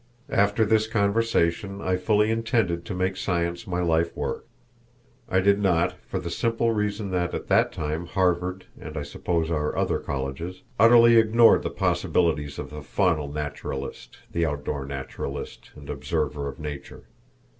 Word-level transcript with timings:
After 0.31 0.65
this 0.65 0.87
conversation 0.87 1.79
I 1.79 1.95
fully 1.95 2.31
intended 2.31 2.85
to 2.85 2.95
make 2.95 3.15
science 3.15 3.67
my 3.67 3.81
life 3.81 4.17
work. 4.17 4.47
I 5.29 5.41
did 5.41 5.59
not, 5.59 5.91
for 6.07 6.17
the 6.17 6.31
simple 6.31 6.71
reason 6.71 7.11
that 7.11 7.35
at 7.35 7.49
that 7.49 7.71
time 7.71 8.07
Harvard, 8.07 8.65
and 8.79 8.97
I 8.97 9.03
suppose 9.03 9.51
our 9.51 9.77
other 9.77 9.99
colleges, 9.99 10.63
utterly 10.79 11.17
ignored 11.17 11.61
the 11.61 11.69
possibilities 11.69 12.57
of 12.57 12.71
the 12.71 12.81
faunal 12.81 13.31
naturalist, 13.31 14.17
the 14.31 14.43
outdoor 14.43 14.87
naturalist 14.87 15.69
and 15.75 15.87
observer 15.87 16.47
of 16.47 16.59
nature. 16.59 17.03